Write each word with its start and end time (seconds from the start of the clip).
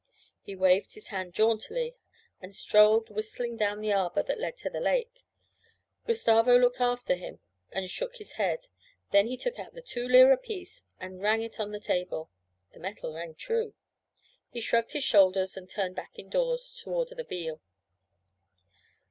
He 0.41 0.55
waved 0.55 0.95
his 0.95 1.09
hand 1.09 1.35
jauntily 1.35 1.93
and 2.41 2.55
strolled 2.55 3.11
whistling 3.11 3.55
down 3.55 3.81
the 3.81 3.93
arbour 3.93 4.23
that 4.23 4.39
led 4.39 4.57
to 4.57 4.69
the 4.71 4.79
lake. 4.79 5.23
Gustavo 6.07 6.57
looked 6.57 6.81
after 6.81 7.13
him 7.13 7.39
and 7.71 7.87
shook 7.87 8.15
his 8.15 8.31
head. 8.31 8.65
Then 9.11 9.27
he 9.27 9.37
took 9.37 9.59
out 9.59 9.75
the 9.75 9.81
two 9.83 10.07
lire 10.07 10.35
piece 10.37 10.81
and 10.99 11.21
rang 11.21 11.43
it 11.43 11.59
on 11.59 11.69
the 11.71 11.79
table. 11.79 12.31
The 12.73 12.79
metal 12.79 13.13
rang 13.13 13.35
true. 13.35 13.75
He 14.49 14.59
shrugged 14.59 14.93
his 14.93 15.03
shoulders 15.03 15.55
and 15.55 15.69
turned 15.69 15.95
back 15.95 16.17
indoors 16.17 16.79
to 16.81 16.89
order 16.89 17.13
the 17.13 17.23
veal. 17.23 17.61